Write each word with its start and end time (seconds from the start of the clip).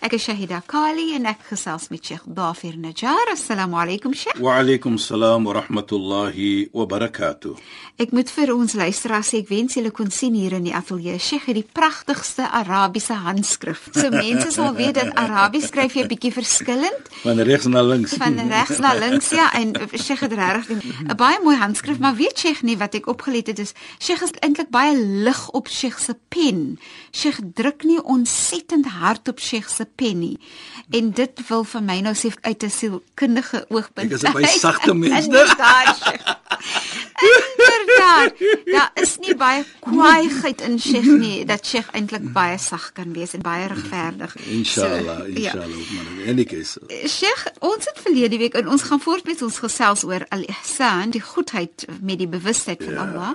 Ek 0.00 0.14
is 0.16 0.22
Shahida 0.24 0.62
Kali 0.64 1.10
en 1.12 1.26
ek 1.28 1.42
gesels 1.50 1.90
met 1.92 2.00
Sheikh 2.00 2.22
Dafir 2.24 2.72
Najjar. 2.80 3.34
Assalamu 3.34 3.76
alaykum 3.76 4.14
Sheikh. 4.16 4.38
Wa 4.40 4.54
alaykum 4.56 4.94
salaam 4.96 5.44
wa 5.44 5.58
rahmatullahi 5.58 6.70
wa 6.72 6.86
barakatuh. 6.88 7.52
Ek 8.00 8.14
moet 8.16 8.32
vir 8.32 8.52
ons 8.54 8.72
luisteraars 8.80 9.28
sê 9.28 9.42
ek 9.42 9.50
wens 9.52 9.76
julle 9.76 9.92
kon 9.92 10.08
sien 10.08 10.32
hier 10.32 10.56
in 10.56 10.64
die 10.64 10.72
ateljee. 10.72 11.18
Sheikh 11.20 11.50
het 11.50 11.58
die 11.58 11.66
pragtigste 11.76 12.46
Arabiese 12.48 13.18
handskrif. 13.26 13.90
So 13.92 14.08
mense 14.14 14.54
sal 14.54 14.72
weet 14.80 14.96
dat 14.96 15.12
Arabies 15.20 15.68
skryf 15.68 15.98
jy 16.00 16.06
bietjie 16.08 16.32
verskillend. 16.32 17.12
Van 17.20 17.44
regs 17.50 17.68
na 17.68 17.84
links. 17.84 18.16
Van 18.24 18.40
regs 18.40 18.80
na 18.80 18.94
links 18.96 19.28
ja 19.36 19.50
en 19.60 19.76
Sheikh 19.92 20.24
het 20.24 20.32
regtig 20.40 20.80
'n 20.80 21.18
baie 21.20 21.44
mooi 21.44 21.58
handskrif, 21.60 22.00
maar 22.00 22.16
weet 22.16 22.40
Sheikh 22.40 22.64
nie 22.64 22.78
wat 22.80 22.96
ek 22.96 23.04
opgelet 23.04 23.52
het 23.52 23.60
is 23.60 23.76
Sheikh 24.00 24.24
is 24.24 24.32
eintlik 24.40 24.72
baie 24.72 24.96
lig 24.96 25.44
op 25.52 25.68
Sheikh 25.68 26.00
se 26.00 26.16
pen. 26.32 26.80
Sheikh 27.12 27.44
druk 27.52 27.84
nie 27.84 28.00
ontsettend 28.00 28.88
hard 28.96 29.28
op 29.28 29.36
Sheikh 29.38 29.68
se 29.68 29.84
pen 29.94 30.18
nie. 30.18 30.38
En 30.90 31.10
dit 31.10 31.42
wil 31.48 31.64
vir 31.64 31.82
my 31.82 32.00
nou 32.00 32.14
sê 32.14 32.32
uit 32.40 32.62
'n 32.62 32.70
sielkundige 32.70 33.64
oogpunt. 33.68 34.12
Ek 34.12 34.16
is 34.16 34.22
'n 34.22 34.32
baie 34.32 34.58
sagte 34.58 34.94
mens, 34.94 35.26
né? 35.32 35.44
Inderdaad. 37.20 38.32
Daar 38.64 38.90
is 38.94 39.16
nie 39.18 39.36
baie 39.36 39.64
kwaaiheid 39.80 40.60
in 40.60 40.78
Sheikh 40.80 41.04
nie, 41.04 41.44
dat 41.44 41.66
Sheikh 41.66 41.88
eintlik 41.92 42.32
baie 42.32 42.58
sag 42.58 42.92
kan 42.92 43.12
wees 43.12 43.34
en 43.36 43.42
baie 43.44 43.66
regverdig. 43.66 44.36
Inshallah, 44.36 45.18
so, 45.18 45.24
inshallah, 45.24 45.68
ja. 45.68 45.94
man. 45.94 46.22
In 46.22 46.28
any 46.28 46.44
case. 46.44 46.80
Sheikh, 47.06 47.46
ons 47.58 47.84
het 47.84 48.00
verlede 48.02 48.38
week 48.38 48.54
en 48.54 48.68
ons 48.68 48.82
gaan 48.82 49.00
voort 49.00 49.24
met 49.24 49.42
ons 49.42 49.58
gesels 49.58 50.04
oor 50.04 50.24
al-ihsan, 50.28 51.10
die 51.10 51.22
goedheid 51.22 51.86
met 52.00 52.18
die 52.18 52.28
bewustheid 52.28 52.84
van 52.84 52.94
ja. 52.94 53.06
Allah. 53.06 53.32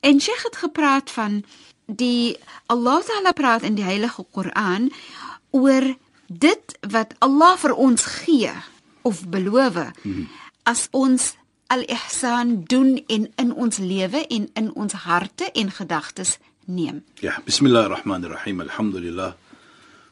En 0.00 0.20
Sheikh 0.20 0.42
het 0.42 0.56
gepraat 0.56 1.10
van 1.10 1.44
die 1.86 2.36
Allah 2.66 3.02
Taala 3.02 3.32
praat 3.32 3.62
in 3.62 3.74
die 3.74 3.84
Heilige 3.86 4.24
Koran 4.30 4.90
oor 5.55 5.95
dit 6.27 6.77
wat 6.91 7.13
Allah 7.19 7.57
vir 7.57 7.75
ons 7.75 8.05
gee 8.23 8.53
of 9.01 9.27
beloof 9.27 9.77
hmm. 10.03 10.27
as 10.63 10.87
ons 10.91 11.33
al-ihsan 11.71 12.63
doen 12.67 12.97
in 13.07 13.29
in 13.35 13.53
ons 13.53 13.77
lewe 13.77 14.25
en 14.27 14.49
in 14.53 14.73
ons 14.75 14.93
harte 14.93 15.51
en 15.53 15.71
gedagtes 15.71 16.37
neem. 16.65 17.03
Ja, 17.19 17.39
bismillahirrahmanirrahim. 17.45 18.61
Alhamdulillah. 18.61 19.33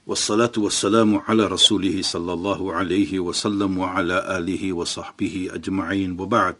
والصلاه 0.09 0.51
والسلام 0.57 1.21
على 1.27 1.45
رسوله 1.45 2.01
صلى 2.01 2.33
الله 2.33 2.73
عليه 2.73 3.19
وسلم 3.19 3.77
وعلى 3.77 4.37
اله 4.37 4.73
وصحبه 4.73 5.49
اجمعين 5.53 6.19
وبعد 6.19 6.55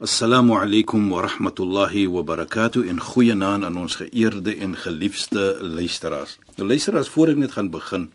Assalamu 0.00 0.54
alaykum 0.56 1.10
wa 1.10 1.28
rahmatullahi 1.28 2.06
wa 2.08 2.22
barakatuh 2.22 2.88
en 2.88 3.00
goeienaand 3.00 3.64
aan 3.64 3.76
ons 3.76 3.98
geëerde 4.00 4.54
en 4.56 4.72
geliefde 4.76 5.58
luisteraars. 5.60 6.38
Nou 6.56 6.68
luisteraars, 6.68 7.08
voor 7.12 7.34
ek 7.34 7.36
net 7.42 7.52
gaan 7.52 7.68
begin, 7.68 8.06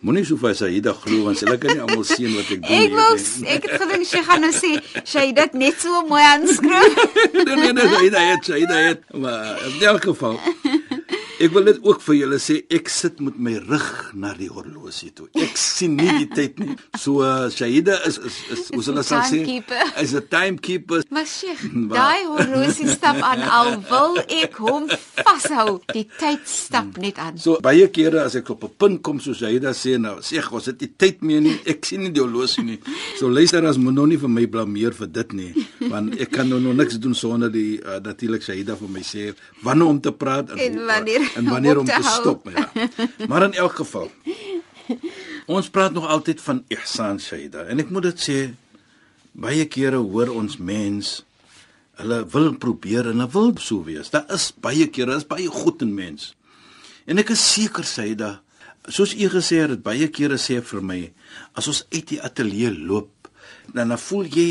moenie 0.00 0.24
so 0.24 0.40
vir 0.40 0.54
Saida 0.56 0.94
glo 0.96 1.26
want 1.26 1.42
hulle 1.44 1.58
kan 1.60 1.76
nie 1.76 1.82
almal 1.84 2.06
sien 2.08 2.32
wat 2.38 2.54
ek 2.56 2.62
doen 2.64 2.72
nie. 2.72 2.86
Ek 2.86 2.96
wou 2.96 3.10
ek 3.52 3.68
het 3.68 3.84
gedink 3.84 4.08
sy 4.08 4.22
gaan 4.30 4.46
nou 4.46 4.52
sê 4.56 4.72
Saida 5.04 5.44
het 5.44 5.60
net 5.60 5.76
so 5.84 6.00
mooi 6.08 6.24
aanskryf. 6.24 6.96
nee 7.36 7.60
nee 7.60 7.76
nee, 7.82 7.92
Saida 7.98 8.24
het 8.30 8.48
Saida 8.48 8.80
het, 8.86 9.04
maar 9.12 9.60
in 9.68 9.88
elk 9.92 10.08
geval 10.08 10.40
Ek 11.36 11.52
wil 11.52 11.66
net 11.68 11.82
ook 11.84 11.98
vir 12.00 12.14
julle 12.16 12.36
sê 12.40 12.54
ek 12.72 12.88
sit 12.88 13.18
met 13.20 13.34
my 13.36 13.58
rug 13.60 13.88
na 14.16 14.30
die 14.38 14.48
horlosie 14.48 15.10
toe. 15.12 15.26
Ek 15.36 15.58
sien 15.60 15.92
nie 15.98 16.22
die 16.22 16.28
tyd 16.32 16.62
nie. 16.62 16.76
So 16.96 17.20
uh, 17.20 17.50
Shahida 17.52 17.98
is 18.08 18.16
is 18.16 18.38
is 18.54 18.62
hoe 18.72 18.80
hulle 18.86 19.02
sal 19.04 19.20
sê 19.28 19.42
is 20.00 20.14
'n 20.16 20.24
timekeeper. 20.32 21.04
Maar 21.12 21.26
Sheikh, 21.28 21.60
daai 21.92 22.24
horlosie 22.24 22.88
stap 22.88 23.20
aan 23.20 23.44
al 23.44 23.76
wil 23.90 24.16
ek 24.32 24.56
hom 24.64 24.88
vashou. 25.20 25.82
Die 25.92 26.06
tyd 26.16 26.48
stap 26.48 26.96
net 27.04 27.20
aan. 27.20 27.36
So 27.36 27.60
baie 27.60 27.84
kere 27.92 28.24
as 28.24 28.38
ek 28.40 28.48
op 28.56 28.64
'n 28.64 28.72
punt 28.80 29.02
kom 29.04 29.20
so 29.20 29.36
Shahida 29.36 29.76
sê 29.76 29.98
nou, 30.00 30.16
sê 30.24 30.40
ek 30.40 30.48
ons 30.56 30.72
het 30.72 30.80
die 30.80 30.92
tyd 30.96 31.20
meer 31.20 31.44
nie. 31.44 31.60
Ek 31.68 31.84
sien 31.84 32.00
nie 32.00 32.14
die 32.16 32.24
horlosie 32.24 32.64
nie. 32.64 32.80
So 33.20 33.28
luister 33.28 33.60
as 33.68 33.76
moet 33.76 33.92
nou 33.92 34.06
nie 34.08 34.16
vir 34.16 34.32
my 34.32 34.46
blameer 34.48 34.96
vir 34.96 35.12
dit 35.12 35.36
nie, 35.36 35.52
want 35.84 36.16
ek 36.16 36.32
kan 36.32 36.48
nou 36.48 36.64
nog 36.64 36.80
niks 36.80 36.96
doen 36.96 37.12
sonder 37.14 37.52
die 37.52 37.76
uh, 37.84 38.00
natuurlik 38.00 38.40
Shahida 38.40 38.80
vir 38.80 38.88
my 38.88 39.04
sê 39.04 39.34
wanneer 39.60 39.92
om 39.92 40.00
te 40.00 40.16
praat 40.16 40.56
en, 40.56 40.64
en 40.64 40.84
wanneer 40.88 41.25
en 41.34 41.48
wanneer 41.50 41.78
om 41.82 41.86
te, 41.86 41.92
te 41.92 42.14
stop 42.20 42.48
ja. 42.54 42.70
Maar 43.28 43.48
in 43.48 43.52
elk 43.52 43.74
geval. 43.82 44.10
Ons 45.46 45.70
praat 45.70 45.92
nog 45.92 46.06
altyd 46.06 46.40
van 46.42 46.64
ihsan 46.68 47.20
shaida 47.22 47.66
en 47.70 47.82
ek 47.82 47.90
moet 47.94 48.10
dit 48.10 48.24
sê 48.28 48.38
baie 49.36 49.66
kere 49.68 50.00
hoor 50.00 50.32
ons 50.34 50.56
mens 50.58 51.12
hulle 52.00 52.22
wil 52.32 52.50
probeer 52.60 53.10
en 53.10 53.20
hulle 53.20 53.28
wil 53.32 53.54
so 53.62 53.84
wees. 53.86 54.10
Daar 54.12 54.28
is 54.34 54.50
baie 54.52 54.88
kere 54.92 55.16
is 55.16 55.28
baie 55.28 55.48
goed 55.52 55.82
in 55.84 55.94
mens. 55.96 56.34
En 57.06 57.18
ek 57.22 57.32
is 57.34 57.44
seker 57.54 57.86
shaida 57.86 58.36
soos 58.86 59.14
u 59.14 59.28
gesê 59.32 59.64
het 59.64 59.82
baie 59.82 60.08
kere 60.14 60.38
sê 60.38 60.60
vir 60.62 60.82
my 60.82 61.00
as 61.58 61.68
ons 61.70 61.82
uit 61.90 62.06
die 62.12 62.22
ateljee 62.22 62.70
loop 62.76 63.30
dan 63.74 63.90
dan 63.90 63.98
voel 63.98 64.26
jy 64.30 64.50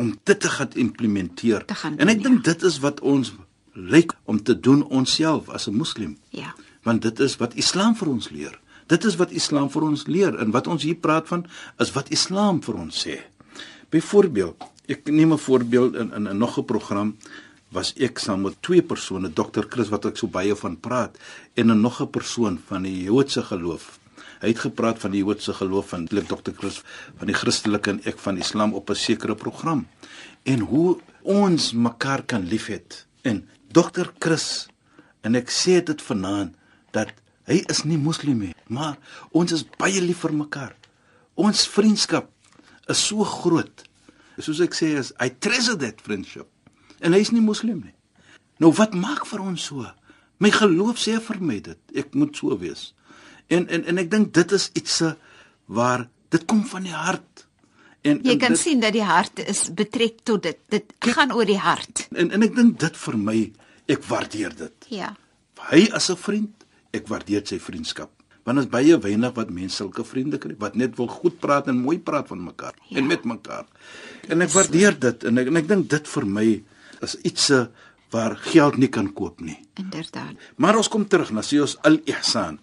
om 0.00 0.12
dit 0.24 0.38
te 0.40 0.48
gaan 0.48 0.70
implementeer. 0.74 1.66
Te 1.68 1.76
gaan 1.76 1.98
en 2.00 2.08
ek 2.08 2.22
doen, 2.22 2.38
dink 2.38 2.46
ja. 2.46 2.52
dit 2.52 2.68
is 2.70 2.78
wat 2.84 3.02
ons 3.04 3.34
lyk 3.72 4.14
om 4.24 4.42
te 4.42 4.60
doen 4.60 4.84
onsself 4.84 5.48
as 5.48 5.66
'n 5.66 5.74
moslim. 5.74 6.18
Ja. 6.28 6.54
Want 6.82 7.02
dit 7.02 7.20
is 7.20 7.36
wat 7.36 7.54
Islam 7.54 7.96
vir 7.96 8.08
ons 8.08 8.28
leer. 8.28 8.60
Dit 8.86 9.04
is 9.04 9.16
wat 9.16 9.30
Islam 9.30 9.70
vir 9.70 9.82
ons 9.82 10.06
leer 10.06 10.38
en 10.38 10.50
wat 10.50 10.66
ons 10.66 10.82
hier 10.82 10.98
praat 10.98 11.28
van 11.28 11.46
is 11.78 11.92
wat 11.92 12.10
Islam 12.10 12.62
vir 12.62 12.74
ons 12.74 13.06
sê. 13.06 13.20
Byvoorbeeld, 13.88 14.64
ek 14.86 15.10
neem 15.10 15.32
'n 15.32 15.38
voorbeeld 15.38 15.94
in 15.94 16.12
in 16.12 16.28
'n 16.28 16.38
nog 16.38 16.58
'n 16.58 16.64
program 16.64 17.16
was 17.72 17.94
ek 17.96 18.18
saam 18.18 18.42
met 18.42 18.60
twee 18.60 18.82
persone, 18.82 19.32
Dr. 19.32 19.64
Chris 19.68 19.88
wat 19.88 20.04
ek 20.04 20.16
so 20.16 20.26
baie 20.26 20.54
van 20.56 20.76
praat 20.80 21.16
en 21.54 21.70
'n 21.70 21.80
nog 21.80 22.00
'n 22.00 22.10
persoon 22.10 22.60
van 22.66 22.82
die 22.82 23.02
Joodse 23.02 23.42
geloof. 23.42 23.98
Hy 24.40 24.48
het 24.48 24.58
gepraat 24.58 24.98
van 24.98 25.10
die 25.10 25.22
Joodse 25.22 25.54
geloof 25.54 25.92
ek 25.92 26.28
Dr. 26.28 26.52
Chris 26.56 26.82
van 27.16 27.26
die 27.26 27.34
Christelike 27.34 27.90
en 27.90 28.00
ek 28.04 28.18
van 28.18 28.36
Islam 28.36 28.74
op 28.74 28.90
'n 28.90 28.94
sekere 28.94 29.34
program. 29.34 29.86
En 30.42 30.60
hoe 30.60 30.98
ons 31.22 31.72
mekaar 31.72 32.22
kan 32.22 32.44
liefhet. 32.48 33.06
En 33.22 33.48
Dr. 33.72 34.12
Chris 34.20 34.68
en 35.24 35.38
ek 35.38 35.50
sê 35.52 35.80
dit 35.84 36.04
vanaand 36.08 36.54
dat 36.92 37.12
hy 37.48 37.62
is 37.72 37.82
nie 37.88 37.98
moslim 37.98 38.42
nie, 38.44 38.52
maar 38.68 38.98
ons 39.34 39.52
is 39.54 39.64
baie 39.78 40.00
lief 40.02 40.22
vir 40.26 40.34
mekaar. 40.36 40.74
Ons 41.34 41.64
vriendskap 41.70 42.28
is 42.92 43.00
so 43.00 43.24
groot. 43.24 43.84
Soos 44.42 44.60
ek 44.64 44.76
sê 44.76 44.92
is 45.00 45.12
I 45.22 45.30
treasure 45.32 45.78
that 45.80 46.00
friendship. 46.04 46.48
En 47.02 47.14
hy 47.16 47.22
is 47.24 47.32
nie 47.34 47.42
moslim 47.44 47.82
nie. 47.82 47.94
Nou 48.62 48.72
wat 48.78 48.94
maak 48.94 49.24
vir 49.28 49.42
ons 49.42 49.68
so? 49.70 49.86
My 50.42 50.50
geloof 50.54 51.00
sê 51.02 51.18
vir 51.22 51.40
my 51.42 51.58
dit. 51.62 51.78
Ek 51.98 52.14
moet 52.18 52.36
so 52.36 52.54
wees. 52.58 52.90
En 53.52 53.66
en 53.68 53.86
en 53.88 54.02
ek 54.02 54.10
dink 54.10 54.32
dit 54.34 54.54
is 54.56 54.68
iets 54.78 55.00
waar 55.66 56.08
dit 56.32 56.44
kom 56.48 56.64
van 56.68 56.86
die 56.86 56.96
hart. 56.96 57.46
En 58.02 58.18
jy 58.26 58.34
kan 58.36 58.54
dit, 58.54 58.58
sien 58.58 58.80
dat 58.82 58.94
die 58.96 59.04
hart 59.06 59.38
is 59.46 59.68
betrek 59.78 60.24
tot 60.26 60.42
dit. 60.42 60.58
Dit 60.74 60.88
kyk, 60.98 61.12
gaan 61.14 61.34
oor 61.34 61.46
die 61.46 61.60
hart. 61.62 62.08
En 62.10 62.32
en 62.34 62.42
ek 62.42 62.56
dink 62.56 62.80
dit 62.82 62.98
vir 63.04 63.18
my 63.18 63.36
ek 63.92 64.02
waardeer 64.08 64.56
dit. 64.58 64.88
Ja. 64.90 65.12
Hy 65.70 65.86
as 65.94 66.10
'n 66.10 66.18
vriend, 66.18 66.66
ek 66.92 67.06
waardeer 67.08 67.46
sy 67.46 67.58
vriendskap. 67.58 68.10
Want 68.42 68.58
ons 68.58 68.66
baie 68.66 68.98
weinig 68.98 69.34
wat 69.34 69.50
mense 69.50 69.76
sulke 69.76 70.04
vriende 70.04 70.38
kry 70.38 70.56
wat 70.58 70.74
net 70.74 70.96
wil 70.98 71.06
goed 71.06 71.38
praat 71.38 71.68
en 71.68 71.78
mooi 71.78 71.98
praat 71.98 72.26
van 72.28 72.42
mekaar 72.42 72.74
ja. 72.88 72.98
en 72.98 73.06
met 73.06 73.24
mekaar. 73.24 73.66
En 74.28 74.42
ek 74.42 74.50
waardeer 74.50 74.98
dit 74.98 75.24
en 75.24 75.38
ek 75.38 75.46
en 75.46 75.56
ek 75.56 75.68
dink 75.68 75.88
dit 75.88 76.08
vir 76.08 76.26
my 76.26 76.64
is 77.02 77.16
iets 77.22 77.50
waar 78.10 78.36
geld 78.36 78.76
nie 78.76 78.90
kan 78.92 79.12
koop 79.12 79.40
nie. 79.40 79.58
Inderdaad. 79.80 80.34
Maar 80.56 80.76
ons 80.76 80.88
kom 80.88 81.06
terug 81.08 81.30
na 81.32 81.42
Sios 81.42 81.78
al-Ihsan. 81.86 82.58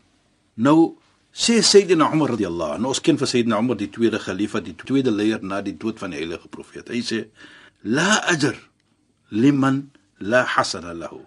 Nou 0.56 0.98
sê 1.34 1.62
Sayyidina 1.62 2.10
Umar 2.12 2.34
radhiyallahu 2.36 2.78
anhu, 2.80 2.92
ons 2.94 3.02
ken 3.02 3.18
vir 3.18 3.28
Sayyidina 3.30 3.60
Umar 3.60 3.78
die 3.78 3.90
tweede 3.92 4.20
khalifa, 4.20 4.62
die 4.62 4.76
tweede 4.78 5.12
leier 5.12 5.44
na 5.44 5.62
die 5.62 5.78
dood 5.78 6.00
van 6.00 6.14
die 6.14 6.22
heilige 6.22 6.50
profeet. 6.50 6.90
Hy 6.90 7.02
sê: 7.06 7.20
"La 7.84 8.22
ajr 8.34 8.58
liman 9.30 9.90
la 10.20 10.44
hasana 10.44 10.94
lahu." 10.94 11.22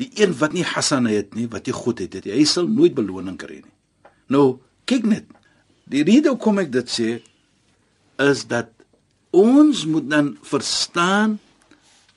Die 0.00 0.10
een 0.16 0.32
wat 0.38 0.52
nie 0.52 0.64
hasana 0.64 1.10
het 1.12 1.34
nie, 1.34 1.46
wat 1.48 1.66
nie 1.66 1.76
goed 1.76 2.00
het 2.00 2.14
het, 2.18 2.26
hy 2.26 2.44
sal 2.44 2.66
nooit 2.66 2.94
beloning 2.94 3.38
kry 3.38 3.60
nie. 3.60 3.76
Nou, 4.32 4.58
kyk 4.88 5.04
net. 5.06 5.28
Die 5.86 6.02
rede 6.02 6.32
hoekom 6.32 6.62
ek 6.62 6.72
dit 6.72 6.88
sê 6.88 7.10
is 8.22 8.46
dat 8.48 8.70
ons 9.32 9.84
moet 9.88 10.08
dan 10.10 10.32
verstaan 10.44 11.38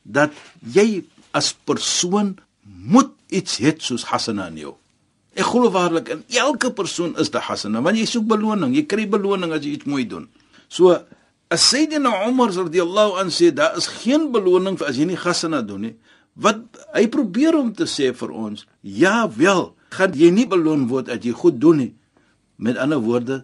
dat 0.03 0.33
jy 0.61 1.03
as 1.35 1.53
persoon 1.67 2.35
moet 2.63 3.11
iets 3.29 3.59
het 3.63 3.81
soos 3.83 4.05
hasana 4.07 4.47
in 4.51 4.61
jou. 4.65 4.75
Ek 5.35 5.47
glo 5.51 5.67
waarlik 5.71 6.09
in 6.13 6.23
elke 6.39 6.71
persoon 6.71 7.15
is 7.19 7.29
daar 7.31 7.43
hasana, 7.49 7.81
want 7.83 7.99
jy 7.99 8.07
soek 8.07 8.27
beloning, 8.29 8.71
jy 8.77 8.85
kry 8.87 9.03
beloning 9.11 9.51
as 9.51 9.65
jy 9.65 9.75
iets 9.75 9.87
mooi 9.89 10.05
doen. 10.07 10.29
So 10.71 10.95
as 11.51 11.65
Sayyidina 11.67 12.27
Umar 12.29 12.53
radhiyallahu 12.55 13.19
an 13.19 13.31
sê 13.35 13.51
daar 13.51 13.75
is 13.77 13.89
geen 14.01 14.31
beloning 14.31 14.79
as 14.87 14.95
jy 14.95 15.09
nie 15.09 15.19
hasana 15.19 15.59
doen 15.61 15.89
nie, 15.89 15.95
wat 16.39 16.63
hy 16.95 17.05
probeer 17.11 17.55
om 17.59 17.73
te 17.75 17.87
sê 17.87 18.13
vir 18.15 18.31
ons, 18.31 18.63
ja 18.81 19.25
wel, 19.35 19.69
gaan 19.95 20.15
jy 20.15 20.31
nie 20.31 20.47
beloon 20.47 20.87
word 20.91 21.11
as 21.11 21.23
jy 21.23 21.35
goed 21.35 21.59
doen 21.59 21.83
nie. 21.83 21.91
Met 22.55 22.79
ander 22.79 23.03
woorde, 23.03 23.43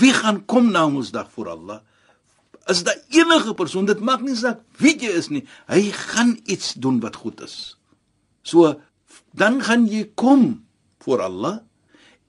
wie 0.00 0.12
gaan 0.16 0.44
kom 0.48 0.68
na 0.72 0.86
ons 0.88 1.12
dag 1.12 1.28
voor 1.32 1.54
Allah? 1.56 1.80
Is 2.68 2.84
daar 2.84 3.00
enige 3.08 3.56
persoon, 3.56 3.88
dit 3.88 4.00
maak 4.04 4.20
nie 4.24 4.36
saak 4.36 4.60
wie 4.80 4.94
jy 5.00 5.12
is 5.16 5.32
nie, 5.32 5.46
hy 5.68 5.88
gaan 5.96 6.36
iets 6.44 6.74
doen 6.76 7.00
wat 7.00 7.16
goed 7.20 7.40
is. 7.44 7.78
So 8.44 8.76
dan 9.36 9.60
gaan 9.64 9.88
jy 9.88 10.10
kom 10.14 10.60
voor 11.04 11.24
Allah 11.26 11.60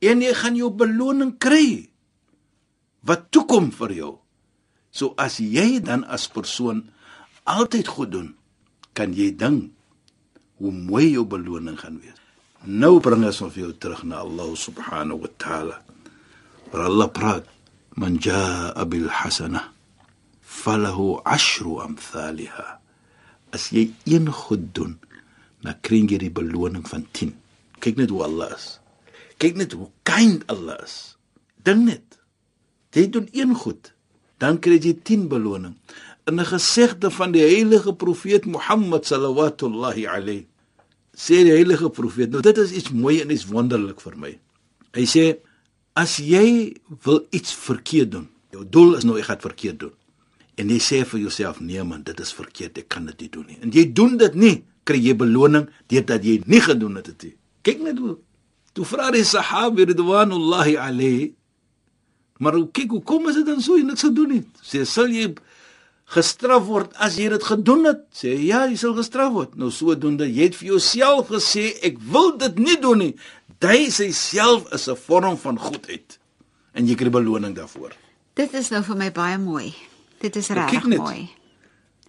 en 0.02 0.24
jy 0.24 0.34
gaan 0.38 0.58
jou 0.58 0.72
beloning 0.74 1.36
kry 1.42 1.90
wat 3.06 3.30
toekom 3.34 3.72
vir 3.74 3.94
jou. 3.98 4.14
So 4.92 5.14
as 5.18 5.40
jy 5.40 5.80
dan 5.84 6.04
as 6.04 6.28
persoon 6.28 6.90
altyd 7.48 7.88
goed 7.88 8.12
doen, 8.12 8.30
kan 8.94 9.16
jy 9.16 9.32
dink 9.36 9.72
hoe 10.62 10.72
mooi 10.72 11.14
jou 11.16 11.26
beloning 11.26 11.80
gaan 11.80 12.02
wees. 12.04 12.18
Nou 12.62 13.00
bring 13.02 13.26
ons 13.26 13.42
of 13.42 13.58
jou 13.58 13.72
terug 13.74 14.04
na 14.06 14.22
Allah 14.22 14.54
subhanahu 14.54 15.24
wa 15.26 15.32
ta'ala. 15.42 15.78
Waar 16.70 16.86
Allah 16.86 17.10
praat, 17.10 17.46
man 17.98 18.20
jaa 18.22 18.86
bil 18.86 19.10
hasanah 19.10 19.72
falahu 20.52 21.18
ashru 21.26 21.82
amthaliha. 21.82 22.78
As 23.56 23.72
jy 23.74 23.90
een 24.06 24.30
goed 24.30 24.70
doen, 24.76 25.00
dan 25.66 25.80
kry 25.82 26.04
jy 26.06 26.22
die 26.22 26.34
beloning 26.34 26.86
van 26.86 27.08
10. 27.18 27.34
Kyk 27.82 27.98
net 27.98 28.14
hoe 28.14 28.24
Allah 28.24 28.54
is. 28.56 28.78
Kyk 29.42 29.58
net 29.58 29.74
hoe 29.78 29.90
kind 30.08 30.46
Allah 30.54 30.78
is. 30.86 31.18
Dink 31.66 31.86
net. 31.88 32.20
Jy 32.94 33.08
doen 33.10 33.28
een 33.32 33.56
goed, 33.56 33.94
dan 34.42 34.60
kry 34.60 34.78
jy 34.82 34.94
10 35.08 35.28
beloning. 35.32 35.76
In 36.28 36.40
'n 36.40 36.46
gesegde 36.46 37.10
van 37.12 37.32
die 37.32 37.42
heilige 37.42 37.94
profeet 37.94 38.46
Mohammed 38.46 39.06
sallallahu 39.06 40.06
alayhi 40.08 40.48
sê 41.14 41.44
die 41.44 41.54
heilige 41.54 41.90
profeet, 41.90 42.32
nou 42.32 42.42
dit 42.44 42.58
is 42.58 42.72
iets 42.72 42.92
mooi 42.96 43.20
en 43.22 43.32
iets 43.32 43.48
wonderlik 43.52 44.02
vir 44.04 44.16
my. 44.18 44.32
Hy 44.96 45.06
sê 45.08 45.26
as 46.00 46.18
jy 46.24 46.78
wil 47.06 47.26
iets 47.36 47.54
verkeerd 47.54 48.14
doen, 48.16 48.30
jou 48.52 48.64
doel 48.64 48.96
is 49.00 49.04
nou 49.08 49.18
jy 49.20 49.26
gaan 49.28 49.44
verkeerd 49.44 49.80
doen. 49.80 49.94
En 50.60 50.72
jy 50.72 50.80
sê 50.84 51.02
vir 51.08 51.24
jouself, 51.26 51.60
nee 51.64 51.84
man, 51.84 52.04
dit 52.04 52.20
is 52.20 52.34
verkeerd, 52.36 52.78
ek 52.84 52.90
kan 52.92 53.06
dit 53.12 53.26
nie 53.26 53.30
doen 53.34 53.46
nie. 53.48 53.60
En 53.64 53.72
jy 53.72 53.86
doen 53.92 54.18
dit 54.20 54.36
nie, 54.36 54.56
kry 54.88 55.00
jy 55.00 55.16
beloning 55.18 55.68
deurdat 55.92 56.26
jy 56.26 56.40
nie 56.48 56.62
gedoen 56.64 57.00
het 57.00 57.12
dit 57.12 57.30
nie. 57.30 57.36
Kyk 57.62 57.82
net 57.86 58.00
hoe 58.02 58.18
toe 58.74 58.86
vra 58.88 59.12
die 59.12 59.26
sahabi 59.28 59.86
ridwanullahi 59.90 60.78
alayhi 60.80 61.34
maar 62.42 62.58
kyk 62.74 62.96
hoe 62.96 63.04
kom 63.06 63.28
dit 63.30 63.46
dan 63.46 63.62
so 63.62 63.78
en 63.78 63.92
niks 63.92 64.02
gedoen 64.02 64.40
het. 64.40 64.62
Sê 64.66 64.82
sal 64.90 65.12
jy 65.14 65.28
gestraf 66.12 66.66
word 66.66 66.96
as 66.98 67.20
jy 67.22 67.30
dit 67.30 67.44
gedoen 67.46 67.86
het? 67.86 68.02
Sê 68.18 68.34
ja, 68.48 68.64
jy 68.66 68.80
sal 68.82 68.96
gestraf 68.98 69.34
word. 69.36 69.54
Nou 69.62 69.70
sodoende 69.74 70.26
jy 70.26 70.50
het 70.50 70.58
vir 70.58 70.72
jouself 70.74 71.30
gesê 71.30 71.68
ek 71.86 72.02
wil 72.14 72.34
dit 72.42 72.58
nie 72.64 72.80
doen 72.82 73.06
nie. 73.06 73.12
Jy 73.62 73.92
sê 73.94 74.10
self 74.10 74.66
is 74.74 74.88
'n 74.90 74.98
vorm 74.98 75.38
van 75.38 75.60
goedheid 75.60 76.18
en 76.74 76.88
jy 76.88 76.96
kry 76.96 77.10
beloning 77.10 77.56
daarvoor. 77.56 77.94
Dit 78.34 78.54
is 78.54 78.72
nou 78.72 78.82
vir 78.82 78.98
my 78.98 79.12
baie 79.12 79.38
mooi. 79.38 79.76
Dit 80.20 80.36
is 80.36 80.50
nou, 80.50 80.60
regtig 80.60 80.98
mooi. 80.98 81.30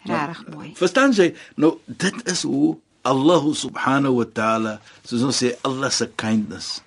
Regtig 0.04 0.46
mooi. 0.48 0.72
Verstaan 0.74 1.12
jy? 1.12 1.34
Nou 1.56 1.78
dit 1.86 2.14
is 2.24 2.42
hoe 2.42 2.78
Allah 3.02 3.42
subhanahu 3.42 4.22
wa 4.22 4.26
ta'ala 4.26 4.72
soos 5.02 5.24
ons 5.26 5.36
sê 5.42 5.54
Allah 5.66 5.90
se 5.90 6.06
kindness 6.16 6.80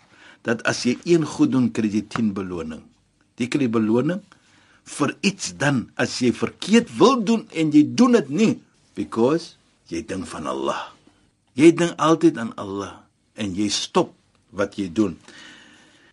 dat 0.48 0.62
as 0.70 0.86
jy 0.86 0.96
een 1.04 1.26
goed 1.28 1.52
doen 1.52 1.72
kry 1.74 1.90
jy 1.90 2.06
10 2.06 2.32
beloning. 2.38 2.84
Jy 3.36 3.50
kry 3.52 3.68
beloning 3.68 4.22
vir 4.86 5.16
iets 5.26 5.56
dan 5.58 5.90
as 5.98 6.20
jy 6.22 6.32
verkeerd 6.36 6.92
wil 7.00 7.18
doen 7.26 7.48
en 7.52 7.74
jy 7.74 7.84
doen 7.98 8.16
dit 8.20 8.30
nie 8.30 8.54
because 8.96 9.56
jy 9.92 10.06
dink 10.06 10.30
van 10.30 10.48
Allah. 10.48 10.94
Jy 11.58 11.74
dink 11.76 11.98
altyd 11.98 12.38
aan 12.40 12.54
Allah 12.62 13.02
en 13.36 13.56
jy 13.58 13.68
stop 13.74 14.14
wat 14.56 14.78
jy 14.80 14.88
doen. 14.94 15.18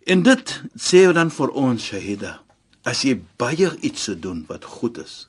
En 0.09 0.25
dit 0.25 0.57
sê 0.75 1.05
dan 1.15 1.31
vir 1.31 1.53
ons 1.55 1.79
shahida 1.79 2.39
as 2.83 3.05
jy 3.07 3.15
baie 3.39 3.69
iets 3.85 4.09
se 4.09 4.17
doen 4.19 4.43
wat 4.49 4.67
goed 4.67 4.99
is 4.99 5.23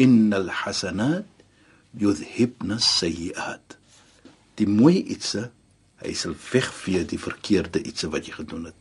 innal 0.00 0.48
hasanat 0.62 1.28
yudhibna 1.94 2.80
sayiat 2.82 3.76
die 4.60 4.68
mooi 4.68 5.00
ietsie 5.00 5.48
hy 6.02 6.12
sal 6.18 6.34
wegvee 6.50 7.04
die 7.08 7.20
verkeerde 7.20 7.82
ietsie 7.86 8.10
wat 8.10 8.26
jy 8.26 8.34
gedoen 8.40 8.70
het. 8.70 8.78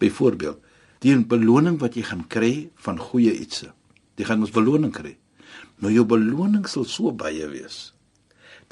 Byvoorbeeld 0.00 0.58
die 1.02 1.16
beloning 1.18 1.80
wat 1.82 1.96
jy 1.98 2.04
gaan 2.06 2.26
kry 2.30 2.52
van 2.84 2.98
goeie 2.98 3.34
ietsie 3.34 3.72
jy 4.20 4.28
gaan 4.28 4.44
ons 4.44 4.54
beloning 4.54 4.92
kry. 4.94 5.16
Nou 5.82 5.90
jou 5.92 6.04
beloning 6.08 6.66
sal 6.70 6.86
so 6.88 7.12
baie 7.12 7.48
wees 7.50 7.90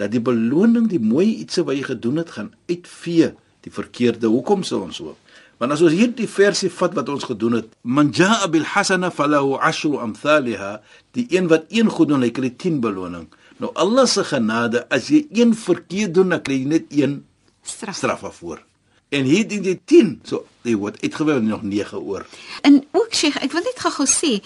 dat 0.00 0.14
die 0.14 0.22
beloning 0.24 0.86
die 0.88 1.00
mooi 1.02 1.42
ietsie 1.42 1.60
wat 1.66 1.76
jy 1.76 1.82
gedoen 1.90 2.22
het 2.22 2.30
gaan 2.32 2.54
uitvee 2.70 3.34
die 3.66 3.72
verkeerde. 3.74 4.30
Hoekom 4.32 4.62
sou 4.64 4.78
ons 4.86 4.96
so 4.96 5.16
Want 5.60 5.74
as 5.74 5.82
ons 5.84 5.92
hierdie 5.92 6.28
versie 6.30 6.70
vat 6.72 6.94
wat 6.96 7.10
ons 7.12 7.26
gedoen 7.28 7.58
het, 7.58 7.66
man 7.84 8.08
jaa 8.16 8.46
bil 8.48 8.64
hasana 8.64 9.10
falahu 9.12 9.58
ashru 9.60 9.98
amthaliha, 10.00 10.78
die 11.12 11.26
een 11.36 11.50
wat 11.52 11.66
een 11.68 11.90
goed 11.92 12.08
doen, 12.08 12.24
hy 12.24 12.30
kry 12.32 12.48
10 12.56 12.78
beloning. 12.80 13.26
Nou 13.60 13.70
Allah 13.76 14.06
se 14.08 14.24
genade, 14.24 14.86
as 14.88 15.10
jy 15.12 15.26
een 15.36 15.54
verkeerd 15.54 16.14
doen, 16.16 16.32
dan 16.32 16.42
kry 16.42 16.62
jy 16.62 16.68
net 16.68 16.92
een 16.96 17.20
straf, 17.62 17.96
straf 17.96 18.24
voor. 18.40 18.62
En 19.10 19.26
hier 19.26 19.48
dien 19.48 19.64
jy 19.66 19.74
10, 19.84 20.12
so 20.24 20.46
jy 20.64 20.76
word 20.78 21.00
uitgewou 21.02 21.40
nog 21.42 21.62
9 21.66 21.98
oor. 21.98 22.26
En 22.62 22.78
ook 22.96 23.16
sê, 23.16 23.32
ek 23.42 23.52
wil 23.52 23.66
net 23.66 23.82
gou 23.82 24.06
sê, 24.08 24.38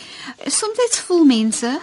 soms 0.49 1.02
voel 1.06 1.28
mense 1.28 1.75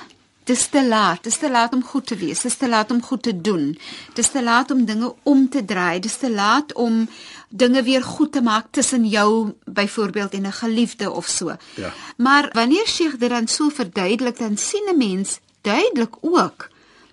dis 0.49 0.63
te 0.73 0.81
laat, 0.83 1.21
dis 1.23 1.37
te 1.37 1.47
laat 1.51 1.75
om 1.77 1.83
goed 1.85 2.07
te 2.09 2.17
wees, 2.17 2.41
dis 2.41 2.57
te 2.57 2.67
laat 2.67 2.91
om 2.91 2.99
goed 3.05 3.21
te 3.23 3.33
doen. 3.45 3.69
Dis 4.17 4.31
te 4.33 4.41
laat 4.43 4.73
om 4.73 4.81
dinge 4.85 5.13
om 5.23 5.45
te 5.53 5.61
draai, 5.65 6.01
dis 6.01 6.17
te 6.17 6.31
laat 6.33 6.73
om 6.73 7.05
dinge 7.47 7.83
weer 7.83 8.03
goed 8.03 8.31
te 8.33 8.41
maak 8.41 8.71
tussen 8.71 9.05
jou 9.07 9.53
byvoorbeeld 9.65 10.33
en 10.33 10.47
'n 10.47 10.51
geliefde 10.51 11.11
of 11.11 11.27
so. 11.27 11.55
Ja. 11.75 11.93
Maar 12.17 12.49
wanneer 12.53 12.87
Sheikh 12.87 13.19
dit 13.19 13.29
dan 13.29 13.47
so 13.47 13.69
verduidelik, 13.69 14.37
dan 14.37 14.57
sien 14.57 14.89
'n 14.89 14.97
mens 14.97 15.39
duidelik 15.61 16.15
ook 16.21 16.70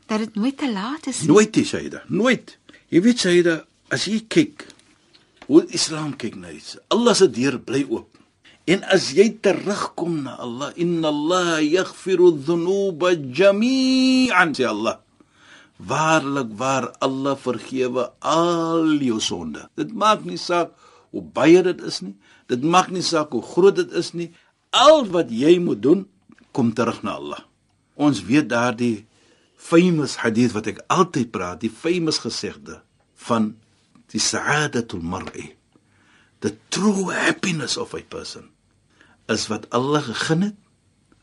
dat 0.08 0.24
dit 0.24 0.34
nooit 0.34 0.56
te 0.56 0.72
laat 0.72 1.06
is 1.06 1.20
nie. 1.20 1.28
Nooit 1.28 1.90
daar, 1.92 2.04
nooit. 2.08 2.58
Jy 2.88 3.00
weet 3.04 3.44
daar 3.44 3.64
as 3.92 4.04
jy 4.08 4.22
kyk 4.28 4.66
hoe 5.48 5.64
Islam 5.72 6.14
kyk 6.16 6.36
na 6.36 6.52
iets. 6.52 6.76
Allah 6.92 7.14
se 7.16 7.28
deur 7.32 7.58
bly 7.60 7.84
oop. 7.88 8.08
En 8.68 8.84
as 8.92 9.12
jy 9.16 9.30
terugkom 9.40 10.22
na 10.26 10.36
Allah, 10.44 10.72
inna 10.76 11.08
Allah 11.08 11.60
yaghfiru 11.64 12.34
dhunuba 12.36 13.14
jami'an, 13.16 14.52
sê 14.52 14.68
Allah. 14.68 14.98
Waarlik 15.78 16.52
waar 16.58 16.90
Allah 17.00 17.36
vergewe 17.38 18.10
al 18.20 18.98
jou 19.00 19.20
sonde. 19.24 19.68
Dit 19.78 19.94
maak 19.96 20.26
nie 20.28 20.36
saak 20.36 20.74
hoe 21.16 21.24
baie 21.24 21.62
dit 21.64 21.80
is 21.80 22.02
nie. 22.04 22.16
Dit 22.48 22.64
maak 22.64 22.92
nie 22.92 23.04
saak 23.04 23.32
hoe 23.32 23.44
groot 23.44 23.76
dit 23.80 23.92
is 23.96 24.12
nie. 24.12 24.28
Al 24.76 25.06
wat 25.08 25.32
jy 25.32 25.56
moet 25.64 25.80
doen, 25.80 26.04
kom 26.52 26.74
terug 26.76 27.00
na 27.06 27.16
Allah. 27.16 27.40
Ons 27.96 28.20
weet 28.28 28.50
daardie 28.52 29.07
famous 29.58 30.20
hadith 30.22 30.54
wat 30.54 30.70
ek 30.70 30.84
altyd 30.86 31.32
praat, 31.34 31.60
die 31.60 31.72
famous 31.72 32.22
gesegde 32.22 32.78
van 33.26 33.56
die 34.12 34.22
sa'adatul 34.22 35.02
mar'i. 35.02 35.50
The 36.40 36.54
true 36.70 37.10
happiness 37.10 37.76
of 37.76 37.94
a 37.98 38.02
person 38.06 38.46
is 39.28 39.48
wat 39.50 39.66
Allah 39.74 40.06
gegee 40.06 40.48
het. 40.48 40.58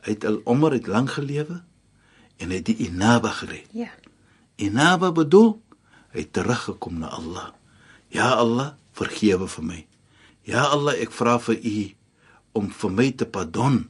Hy 0.06 0.14
het 0.14 0.26
al 0.30 0.44
ommer 0.46 0.76
het 0.76 0.86
lank 0.92 1.16
gelewe 1.16 1.64
en 2.38 2.52
hy 2.52 2.60
het 2.60 2.68
die 2.68 2.78
inaba 2.86 3.32
gered. 3.40 3.72
Ja. 3.74 3.90
Inaba 4.62 5.10
bedoel 5.16 5.56
hy 6.14 6.28
het 6.28 6.34
teruggekom 6.36 7.00
na 7.02 7.10
Allah. 7.16 7.56
Ja 8.14 8.36
Allah, 8.38 8.76
vergewe 8.94 9.48
vir 9.50 9.66
my. 9.66 9.80
Ja 10.46 10.68
Allah, 10.76 10.94
ek 11.02 11.16
vra 11.16 11.40
vir 11.42 11.58
U 11.58 11.80
om 12.56 12.70
vir 12.72 12.94
my 12.94 13.08
te 13.18 13.26
pardon. 13.26 13.82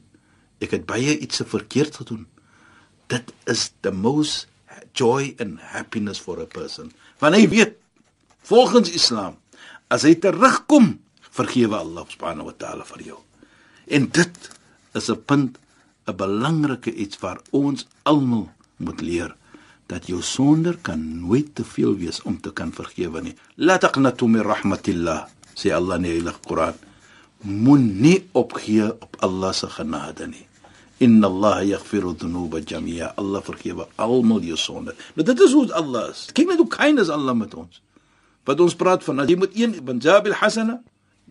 Ek 0.62 0.72
het 0.72 0.86
baie 0.88 1.18
iets 1.20 1.44
verkeerd 1.44 2.00
gedoen. 2.00 2.24
Dit 3.06 3.32
is 3.46 3.70
the 3.82 3.92
most 3.92 4.46
joy 4.96 5.34
and 5.38 5.60
happiness 5.60 6.18
for 6.18 6.40
a 6.42 6.48
person. 6.48 6.92
Want 7.20 7.36
hy 7.36 7.46
weet 7.48 7.76
volgens 8.46 8.90
Islam, 8.90 9.36
as 9.92 10.06
hy 10.06 10.16
terugkom, 10.18 10.96
vergewe 11.36 11.76
Allah 11.76 12.04
subhanahu 12.08 12.50
wa 12.50 12.56
ta'ala 12.56 12.86
vir 12.96 13.12
jou. 13.12 13.20
En 13.86 14.08
dit 14.10 14.36
is 14.94 15.10
'n 15.10 15.22
punt, 15.26 15.58
'n 16.06 16.16
belangrike 16.16 16.92
iets 16.94 17.18
waar 17.18 17.40
ons 17.50 17.86
almal 18.02 18.50
moet 18.76 19.00
leer 19.00 19.34
dat 19.86 20.06
jou 20.06 20.22
sonder 20.22 20.76
kan 20.82 20.98
nooit 20.98 21.54
te 21.54 21.64
veel 21.64 21.94
wees 21.96 22.22
om 22.22 22.40
te 22.40 22.50
kan 22.52 22.72
vergewe 22.72 23.22
nie. 23.22 23.36
La 23.56 23.78
taqnatu 23.78 24.26
min 24.26 24.42
rahmatillah, 24.42 25.26
sê 25.54 25.70
Allah 25.70 25.96
in 25.96 26.02
die 26.02 26.10
Heilige 26.10 26.42
Koran. 26.46 26.74
Moenie 27.42 28.28
opgee 28.32 28.90
op 28.90 29.16
Allah 29.20 29.52
se 29.54 29.68
genade 29.70 30.26
nie. 30.26 30.46
Inna 30.98 31.26
Allah 31.26 31.62
yaghfiru 31.64 32.14
dhunuba 32.16 32.60
jami'a. 32.64 33.12
Allah 33.18 33.42
vergewe 33.42 33.86
almal 33.98 34.40
jou 34.40 34.56
sonde. 34.56 34.94
Nou 35.14 35.24
dit 35.26 35.40
is 35.40 35.52
hoe 35.52 35.66
Allah 35.74 36.10
is. 36.10 36.26
Kyk 36.32 36.48
net 36.48 36.62
hoe 36.62 36.68
kind 36.72 37.00
is 37.02 37.12
Allah 37.12 37.36
met 37.36 37.54
ons. 37.54 37.82
Wat 38.48 38.60
ons 38.60 38.76
praat 38.78 39.04
van 39.04 39.20
as 39.20 39.28
jy 39.28 39.36
moet 39.36 39.56
een 39.58 39.74
banjabil 39.84 40.36
hasana, 40.40 40.80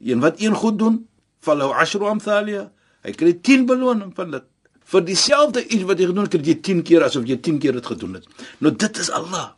een 0.04 0.22
wat 0.22 0.42
een 0.42 0.54
goed 0.54 0.78
doen, 0.78 1.00
falau 1.42 1.72
ashru 1.74 2.06
amthalia. 2.10 2.70
Hy 3.06 3.14
kry 3.18 3.34
10 3.42 3.66
beloning 3.70 4.14
van 4.18 4.36
dit. 4.36 4.46
Vir 4.86 5.02
dieselfde 5.02 5.64
iets 5.66 5.88
wat 5.90 5.98
jy 5.98 6.12
gedoen 6.12 6.28
het, 6.28 6.36
kry 6.36 6.46
jy 6.46 6.58
10 6.62 6.86
keer 6.86 7.08
asof 7.08 7.26
jy 7.26 7.40
10 7.42 7.58
keer 7.64 7.80
dit 7.80 7.90
gedoen 7.90 8.20
het. 8.20 8.30
Nou 8.62 8.74
dit 8.76 9.02
is 9.02 9.10
Allah. 9.10 9.56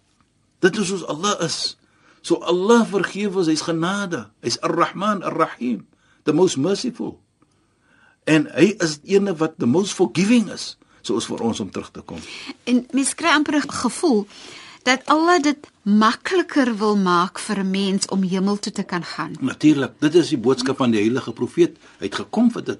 Dit 0.64 0.78
is 0.80 0.94
hoe 0.94 1.04
Allah 1.12 1.36
is. 1.44 1.76
So 2.24 2.40
Allah 2.48 2.86
vergewe 2.88 3.44
ons, 3.44 3.52
hy's 3.52 3.66
genade. 3.68 4.26
Hy's 4.44 4.60
Ar-Rahman, 4.64 5.24
Ar-Rahim, 5.24 5.84
the 6.24 6.34
most 6.34 6.58
merciful. 6.58 7.18
En 8.28 8.48
hy 8.52 8.74
is 8.84 8.98
eene 9.08 9.34
wat 9.40 9.56
the 9.58 9.70
most 9.70 9.96
forgiving 9.96 10.50
is, 10.52 10.76
soos 11.02 11.28
vir 11.32 11.44
ons 11.48 11.60
om 11.64 11.70
terug 11.72 11.92
te 11.96 12.04
kom. 12.04 12.20
En 12.68 12.84
mens 12.92 13.14
kry 13.16 13.32
amper 13.32 13.56
'n 13.56 13.72
gevoel 13.72 14.28
dat 14.84 15.06
Allah 15.06 15.42
dit 15.44 15.68
makliker 15.84 16.78
wil 16.78 16.98
maak 16.98 17.40
vir 17.40 17.60
'n 17.60 17.72
mens 17.72 18.08
om 18.08 18.22
hemel 18.24 18.60
toe 18.60 18.72
te 18.72 18.84
kan 18.84 19.04
gaan. 19.04 19.36
Natuurlik, 19.40 19.92
dit 20.00 20.16
is 20.16 20.30
die 20.30 20.38
boodskap 20.38 20.78
van 20.78 20.92
die 20.92 21.00
heilige 21.00 21.32
profeet. 21.32 21.78
Hy 22.00 22.06
het 22.06 22.16
gekom 22.16 22.52
vir 22.52 22.64
dit. 22.64 22.80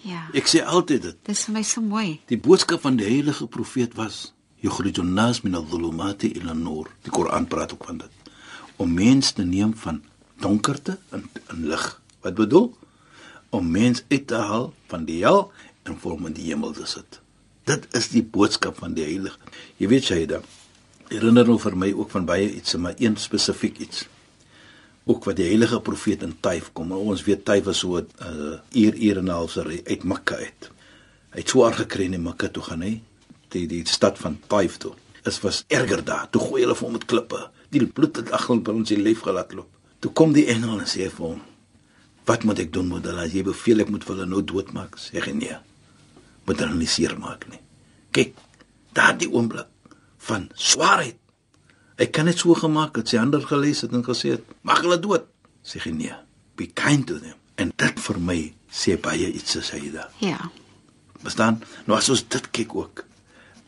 Ja. 0.00 0.28
Ek 0.32 0.46
sê 0.46 0.64
altyd 0.64 1.02
dit. 1.02 1.16
Dis 1.22 1.44
vir 1.44 1.54
my 1.54 1.62
so 1.62 1.80
mooi. 1.80 2.20
Die 2.26 2.38
boodskap 2.38 2.80
van 2.80 2.96
die 2.96 3.06
heilige 3.06 3.46
profeet 3.46 3.94
was: 3.94 4.32
"Yukhrijun 4.60 5.14
nas 5.14 5.40
min 5.42 5.54
adh-dhulumati 5.54 6.32
ila 6.40 6.50
an-nur." 6.50 6.86
Die 7.02 7.10
Koran 7.10 7.46
praat 7.46 7.72
ook 7.72 7.84
van 7.84 7.98
dit. 7.98 8.10
Om 8.76 8.94
mense 8.94 9.34
te 9.34 9.42
neem 9.42 9.74
van 9.76 10.02
donkerte 10.38 10.98
in 11.12 11.28
in 11.48 11.66
lig. 11.66 12.00
Wat 12.20 12.34
bedoel? 12.34 12.74
Om 13.50 13.70
mense 13.70 14.04
uit 14.08 14.26
te 14.26 14.34
haal 14.34 14.72
van 14.86 15.04
die 15.04 15.20
hel 15.24 15.50
en 15.82 15.98
vir 15.98 16.10
hom 16.10 16.26
in 16.30 16.36
die 16.36 16.48
hemel 16.50 16.72
te 16.76 16.86
sit. 16.86 17.20
Dit 17.68 17.86
is 17.96 18.08
die 18.14 18.22
boodskap 18.22 18.78
van 18.78 18.94
die 18.94 19.04
heilige. 19.04 19.38
Jy 19.78 19.90
weet 19.90 20.08
jy 20.10 20.24
dan 20.30 20.46
herinner 21.10 21.48
nou 21.48 21.58
vir 21.58 21.76
my 21.78 21.90
ook 21.92 22.10
van 22.14 22.26
baie 22.26 22.46
iets, 22.54 22.76
maar 22.78 22.94
een 22.98 23.16
spesifiek 23.18 23.80
iets. 23.82 24.06
Ook 25.10 25.24
wat 25.26 25.40
die 25.40 25.48
heilige 25.48 25.80
profeet 25.82 26.22
in 26.22 26.36
Taif 26.40 26.70
kom. 26.72 26.90
Nou, 26.92 27.00
ons 27.10 27.24
weet 27.26 27.44
Taif 27.44 27.64
was 27.66 27.82
so 27.82 27.98
'n 27.98 28.06
uh, 28.22 28.58
uur 28.82 28.94
uur 28.94 29.18
en 29.18 29.24
'n 29.24 29.34
half 29.34 29.50
se 29.50 29.82
uit 29.84 30.04
Mekka 30.04 30.34
uit. 30.34 30.70
Hy 31.30 31.38
het 31.38 31.48
swaar 31.48 31.74
gekry 31.74 32.04
in 32.04 32.22
Mekka 32.22 32.48
toe 32.48 32.62
gaan 32.62 32.82
hy, 32.82 33.02
die 33.48 33.66
die 33.66 33.86
stad 33.88 34.18
van 34.18 34.38
Taif 34.46 34.76
toe. 34.76 34.92
Dit 35.22 35.40
was 35.40 35.64
erger 35.68 36.04
daar. 36.04 36.30
Toe 36.30 36.40
gooi 36.40 36.62
hulle 36.62 36.74
vir 36.74 36.84
hom 36.84 36.92
met 36.92 37.04
klippe. 37.04 37.50
Die 37.70 37.86
bloed 37.86 38.16
het 38.16 38.30
agter 38.30 38.62
by 38.62 38.72
ons 38.72 38.90
lyf 38.90 39.20
gelaat 39.20 39.52
loop. 39.52 39.68
Toe 39.98 40.12
kom 40.12 40.32
die 40.32 40.46
engel 40.46 40.78
en 40.80 40.86
sê 40.86 41.10
vir 41.10 41.26
hom: 41.26 41.40
"Wat 42.24 42.44
moet 42.44 42.58
ek 42.58 42.72
doen 42.72 42.88
met 42.88 43.04
hulle? 43.04 43.20
As 43.20 43.32
jy 43.32 43.42
beveel 43.42 43.80
ek 43.80 43.90
moet 43.90 44.04
hulle 44.04 44.26
nou 44.26 44.44
doodmaak?" 44.44 44.98
Sê 44.98 45.20
hy: 45.24 45.32
"Nee. 45.32 45.56
Moet 46.46 46.60
hulle 46.60 46.74
nie 46.74 46.86
seer 46.86 47.18
maak 47.18 47.48
nie." 47.48 47.60
Kyk, 48.10 48.34
daardie 48.92 49.30
oomblik 49.30 49.68
van 50.18 50.50
swaarheid. 50.54 51.16
Hy 51.96 52.06
kan 52.06 52.24
dit 52.24 52.38
so 52.38 52.54
gemaak 52.54 52.96
het, 52.96 53.08
sy 53.08 53.18
ander 53.18 53.42
gelees 53.42 53.80
het 53.80 53.92
en 53.92 54.04
gesê 54.04 54.30
het, 54.30 54.42
"Mag 54.62 54.80
hulle 54.80 55.00
dood." 55.00 55.24
Sê 55.64 55.80
hy: 55.80 55.90
"Nee. 55.90 56.14
Be 56.56 56.66
kind 56.66 57.06
to 57.06 57.18
them." 57.18 57.36
En 57.60 57.72
dit 57.76 58.00
vir 58.00 58.18
my 58.20 58.40
sê 58.72 58.96
baie 59.00 59.32
iets 59.32 59.56
as 59.60 59.70
hy 59.70 59.90
da. 59.92 60.08
Ja. 60.24 60.50
Verstaan? 61.20 61.60
Nou 61.86 61.98
as 61.98 62.08
ons 62.08 62.22
dit 62.28 62.50
kyk 62.56 62.74
ook. 62.74 63.04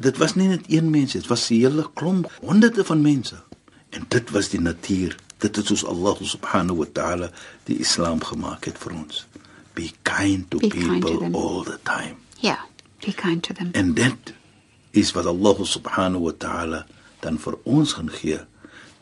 Dit 0.03 0.19
was 0.19 0.35
nie 0.35 0.49
net 0.49 0.65
een 0.73 0.89
mens, 0.91 1.13
dit 1.13 1.27
was 1.27 1.51
'n 1.51 1.61
hele 1.61 1.91
klomp, 1.95 2.31
honderde 2.41 2.85
van 2.85 3.03
mense. 3.03 3.37
En 3.91 4.05
dit 4.09 4.31
was 4.31 4.49
die 4.49 4.61
natuur. 4.61 5.17
Dit 5.43 5.59
is 5.59 5.67
soos 5.67 5.83
Allah 5.91 6.17
subhanahu 6.23 6.85
wa 6.85 6.89
ta'ala 6.95 7.29
die 7.67 7.81
Islam 7.83 8.23
gemaak 8.23 8.69
het 8.71 8.79
vir 8.79 8.95
ons. 8.95 9.25
Be 9.75 9.91
kind 10.07 10.47
to 10.53 10.61
Be 10.63 10.69
kind 10.71 11.03
people 11.03 11.17
to 11.17 11.19
them. 11.25 11.35
all 11.35 11.65
the 11.67 11.79
time. 11.83 12.17
Ja. 12.41 12.59
Be 13.03 13.13
kind 13.13 13.43
to 13.49 13.55
them. 13.59 13.71
En 13.75 13.95
dit 13.99 14.35
is 14.95 15.11
wat 15.17 15.27
Allah 15.27 15.57
subhanahu 15.67 16.29
wa 16.31 16.35
ta'ala 16.39 16.85
dan 17.25 17.39
vir 17.43 17.59
ons 17.65 17.93
gaan 17.99 18.11
gee 18.11 18.39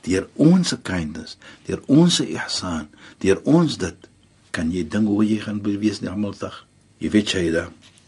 deur 0.07 0.25
ons 0.41 0.73
kindness, 0.83 1.37
deur 1.69 1.83
ons 1.93 2.21
ihsan, 2.25 2.87
deur 3.21 3.41
ons 3.45 3.75
dit 3.77 4.07
kan 4.51 4.71
jy 4.73 4.87
dink 4.89 5.09
hoe 5.13 5.27
jy 5.29 5.37
gaan 5.45 5.61
bewees 5.61 6.01
nie 6.01 6.09
almal 6.09 6.33
dag. 6.41 6.63
Jy 7.05 7.11
weet 7.13 7.35
jy 7.37 7.51
da 7.53 7.67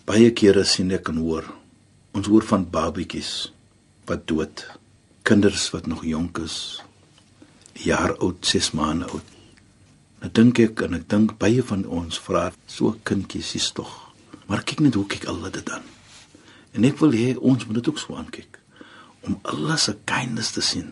baie 0.09 0.31
kere 0.33 0.65
sien 0.65 0.91
ek 0.97 1.11
en 1.13 1.21
hoor 1.21 1.45
ons 2.17 2.29
hoor 2.29 2.45
van 2.49 2.65
babatjies 2.69 3.51
wat 4.09 4.25
dood, 4.29 4.65
kinders 5.25 5.69
wat 5.73 5.87
nog 5.89 6.03
jonk 6.05 6.41
is, 6.43 6.81
jaar 7.85 8.17
oud, 8.19 8.47
6 8.47 8.71
maande 8.71 9.07
oud. 9.11 9.25
Nou 10.23 10.31
dink 10.33 10.59
ek 10.59 10.81
en 10.87 10.95
ek 10.95 11.09
dink 11.11 11.37
baie 11.39 11.63
van 11.67 11.85
ons 11.87 12.19
vra 12.19 12.53
so 12.67 12.89
'n 12.91 13.01
kindjie 13.03 13.43
sies 13.43 13.73
tog. 13.73 14.13
Maar 14.47 14.63
kyk 14.63 14.81
net 14.81 14.95
hoe 14.95 15.07
kyk 15.07 15.27
Allah 15.27 15.51
dit 15.53 15.71
aan. 15.71 15.83
En 16.73 16.85
ek 16.85 16.99
wil 16.99 17.11
hê 17.13 17.37
ons 17.39 17.67
moet 17.67 17.75
dit 17.75 17.89
ook 17.89 17.99
so 17.99 18.15
aankyk 18.15 18.59
om 19.21 19.39
Allah 19.43 19.77
se 19.77 19.97
kindness 20.05 20.51
te 20.51 20.61
sien, 20.61 20.91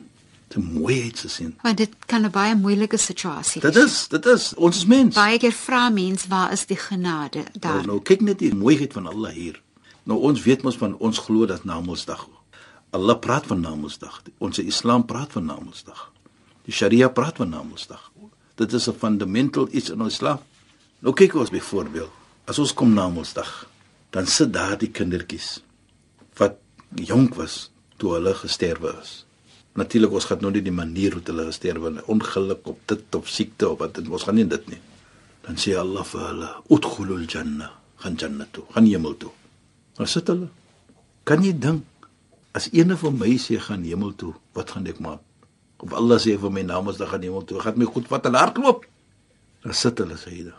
te 0.49 0.61
mooiheid 0.61 1.21
te 1.21 1.29
sien. 1.29 1.55
Want 1.63 1.77
dit 1.77 1.91
kan 2.07 2.25
'n 2.25 2.31
baie 2.31 2.55
moeilike 2.55 2.97
situasie 2.97 3.61
Dit 3.61 3.75
wees. 3.75 3.85
is, 3.85 4.09
dit 4.09 4.27
is 4.27 4.55
ons 4.55 4.77
is 4.77 4.87
mens. 4.87 5.15
Baie 5.15 5.39
keer 5.39 5.53
vra 5.53 5.89
mens, 5.89 6.27
waar 6.27 6.53
is 6.53 6.67
die 6.67 6.77
genade 6.77 7.45
daar? 7.59 7.75
Nou, 7.75 7.87
nou 7.87 8.01
kyk 8.03 8.21
net 8.21 8.39
die 8.39 8.55
mooiheid 8.55 8.93
van 8.93 9.07
Allah 9.07 9.33
hier. 9.33 9.63
Nou 10.05 10.21
ons 10.21 10.43
weet 10.43 10.63
mos 10.63 10.77
van 10.77 10.97
ons 10.99 11.19
glo 11.19 11.47
dat 11.47 11.65
Namedsdag. 11.65 12.29
Allah 12.91 13.19
praat 13.19 13.47
van 13.47 13.61
Namedsdag. 13.61 14.23
Ons 14.39 14.59
Islam 14.59 15.05
praat 15.05 15.33
van 15.33 15.45
Namedsdag. 15.45 16.13
Die 16.71 16.77
Sharia 16.79 17.09
praat 17.11 17.41
van 17.41 17.49
Namedsdag. 17.51 18.13
Dit 18.55 18.73
is 18.73 18.87
'n 18.89 18.95
fundamental 18.95 19.67
iets 19.71 19.91
in 19.91 20.01
ons 20.01 20.13
Islam. 20.13 20.39
Nou 21.01 21.15
kyk 21.15 21.35
ons 21.35 21.51
byvoorbeeld, 21.51 22.11
as 22.45 22.59
ons 22.59 22.75
kom 22.75 22.95
Namedsdag, 22.95 23.67
dan 24.11 24.27
sit 24.27 24.53
daar 24.53 24.79
die 24.79 24.91
kindertjies 24.91 25.63
wat 26.37 26.55
jonk 26.95 27.35
was 27.35 27.71
toe 27.97 28.13
hulle 28.13 28.35
gesterwe 28.35 28.95
is. 29.03 29.27
Natuurlik 29.73 30.13
ons 30.13 30.25
gaan 30.25 30.39
nou 30.41 30.53
nie 30.53 30.63
die 30.63 30.73
manier 30.73 31.13
hoe 31.13 31.23
hulle 31.25 31.45
gesterwe 31.45 31.95
het, 31.95 32.05
ongeluk 32.05 32.67
op 32.67 32.79
dit 32.87 33.15
of 33.15 33.29
siekte 33.29 33.69
of 33.69 33.79
wat 33.79 33.99
ons 34.09 34.23
gaan 34.23 34.35
nie 34.35 34.47
dit 34.47 34.69
nie. 34.69 34.81
Dan 35.41 35.57
sê 35.57 35.77
Allah 35.77 36.05
vir 36.05 36.21
hulle, 36.21 36.49
"Udkhulul 36.69 37.25
janna." 37.27 37.71
Gaan 37.97 38.15
Jannah 38.15 38.47
toe, 38.51 38.65
gaan 38.71 38.87
hemel 38.87 39.17
toe. 39.17 39.31
Waar 39.97 40.09
sit 40.09 40.27
hulle? 40.27 40.49
Kan 41.25 41.43
jy 41.43 41.59
dink 41.59 41.85
as 42.53 42.69
eene 42.73 42.97
van 42.97 43.19
my 43.19 43.37
sê 43.37 43.59
gaan 43.59 43.83
hemel 43.85 44.15
toe, 44.15 44.35
wat 44.53 44.71
gaan 44.71 44.87
ek 44.87 44.99
maak? 44.99 45.21
Of 45.81 45.93
Allah 45.97 46.19
sê 46.21 46.37
vir 46.39 46.53
my 46.53 46.63
naam 46.63 46.89
is 46.91 46.99
dan 47.01 47.09
gaan 47.09 47.23
hemel 47.25 47.45
toe, 47.45 47.61
gaan 47.61 47.79
my 47.81 47.89
goed 47.89 48.09
wat 48.13 48.27
hulle 48.29 48.39
hardloop. 48.39 48.87
Dan 49.65 49.75
sit 49.75 49.99
hulle 49.99 50.17
hy. 50.25 50.53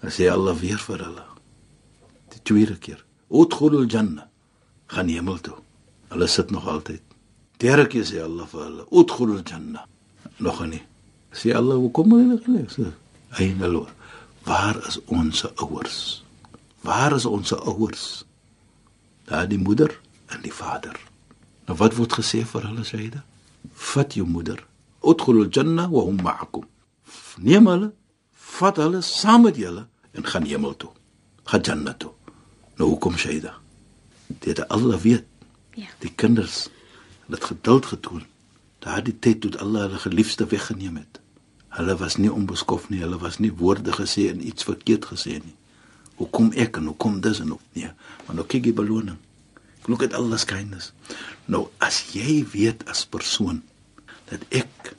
Dan 0.00 0.10
sê 0.10 0.28
Allah 0.30 0.54
weer 0.58 0.78
vir 0.78 1.04
hulle. 1.06 1.24
Die 2.32 2.42
tweede 2.42 2.76
keer, 2.78 3.04
"Udkhulul 3.30 3.86
janna." 3.86 4.28
Gaan 4.86 5.08
hemel 5.08 5.38
toe. 5.40 5.58
Hulle 6.08 6.26
sit 6.26 6.50
nog 6.50 6.68
altyd. 6.68 7.02
Derde 7.58 7.86
keer 7.86 8.04
sê 8.04 8.22
Allah 8.22 8.46
vir 8.46 8.62
hulle, 8.64 8.86
"Udkhulul 8.90 9.42
janna." 9.44 9.86
Nog 10.38 10.66
nie. 10.66 10.82
Sê 11.32 11.54
Allah, 11.54 11.74
"Hoekom 11.74 12.10
hulle 12.10 12.40
nie 12.46 12.66
sê?" 12.66 12.92
Hy 13.30 13.54
hulle, 13.58 13.86
"Waar 14.44 14.76
is 14.88 14.98
ons 15.06 15.44
ouers?" 15.56 16.22
Waar 16.82 17.14
is 17.14 17.26
ons 17.26 17.52
ouers? 17.52 18.24
Daar 19.24 19.48
die 19.48 19.58
moeder 19.58 20.00
en 20.26 20.42
die 20.42 20.52
vader. 20.52 20.98
Nou 21.66 21.76
wat 21.78 21.94
word 21.94 22.16
gesê 22.18 22.42
vir 22.46 22.66
hulle 22.66 22.84
syde? 22.84 23.22
Vat 23.72 24.14
jou 24.14 24.26
moeder. 24.28 24.66
Udkhulul 25.02 25.48
janna 25.50 25.88
wa 25.90 26.04
hum 26.06 26.22
ma'akum. 26.22 26.66
Neem 27.38 27.66
hulle, 27.66 27.92
vat 28.58 28.76
hulle 28.76 29.00
saam 29.02 29.42
met 29.42 29.56
julle 29.56 29.86
en 30.12 30.26
gaan 30.26 30.44
hemel 30.46 30.76
toe. 30.76 30.90
Gaan 31.44 31.60
Jannah 31.60 31.94
toe. 31.98 32.12
Nou 32.76 32.88
hoekom 32.90 33.16
syde? 33.18 33.52
Dit 34.26 34.68
Allah 34.68 35.00
weet. 35.00 35.24
Ja. 35.74 35.88
Die 35.98 36.12
kinders 36.14 36.68
het 37.28 37.44
geduld 37.44 37.86
getoon. 37.86 38.22
Daardie 38.78 39.18
tyd 39.18 39.40
toe 39.40 39.58
Allah 39.58 39.86
hulle 39.86 39.98
geliefde 39.98 40.46
weggeneem 40.46 40.96
het. 40.96 41.20
Hulle 41.72 41.96
was 41.96 42.16
nie 42.16 42.32
onbeskof 42.32 42.88
nie, 42.90 43.00
hulle 43.00 43.18
was 43.18 43.38
nie 43.38 43.52
woorde 43.56 43.92
gesê 43.96 44.28
en 44.30 44.46
iets 44.46 44.64
verkeerd 44.68 45.06
gesê 45.08 45.38
nie. 45.40 45.54
Hoekom 46.20 46.50
ek 46.52 46.76
en 46.76 46.90
hoekom 46.90 47.20
dis 47.24 47.40
en 47.40 47.54
ook 47.54 47.62
nee, 47.72 47.88
maar 48.26 48.36
nou 48.36 48.44
kyk 48.46 48.68
jy 48.68 48.74
beloning. 48.76 49.16
Look 49.90 50.02
at 50.02 50.14
Allah's 50.14 50.44
kindness. 50.46 50.92
Nou 51.50 51.68
as 51.82 52.02
jy 52.14 52.42
weet 52.52 52.84
as 52.90 53.04
persoon 53.08 53.62
dat 54.30 54.44
ek 54.54 54.92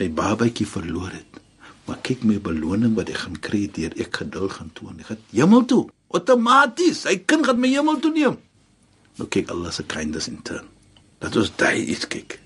my 0.00 0.08
babatjie 0.12 0.66
verloor 0.68 1.12
het, 1.12 1.40
maar 1.86 2.00
kyk 2.04 2.24
my 2.26 2.38
beloning 2.42 2.96
wat 2.96 3.12
ek 3.12 3.22
gaan 3.24 3.38
kry 3.40 3.66
deur 3.72 3.94
ek 4.00 4.22
geduld 4.22 4.56
gaan 4.56 4.72
toon. 4.76 4.98
Ek 5.00 5.12
gaan 5.12 5.22
hemel 5.32 5.66
toe. 5.68 5.84
Outomaties, 6.16 7.04
hy 7.06 7.20
kind 7.28 7.46
gaan 7.46 7.60
my 7.62 7.70
hemel 7.70 8.00
toe 8.02 8.12
neem. 8.14 8.40
Nou 9.20 9.28
kyk 9.32 9.52
Allah 9.52 9.72
se 9.72 9.86
kindness 9.88 10.30
in 10.32 10.40
turn. 10.46 10.66
Dat 11.22 11.36
ons 11.38 11.52
daai 11.60 11.86
iets 11.86 12.08
kyk. 12.10 12.38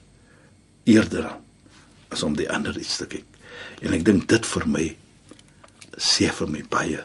Eerder 0.90 1.32
as 2.10 2.22
om 2.26 2.36
die 2.38 2.50
ander 2.50 2.76
iets 2.78 2.98
te 3.00 3.08
kyk. 3.10 3.26
En 3.82 3.94
ek 3.96 4.04
dink 4.06 4.28
dit 4.30 4.50
vir 4.52 4.66
my 4.68 4.86
sê 6.00 6.30
vir 6.34 6.50
my 6.50 6.62
baie 6.72 7.00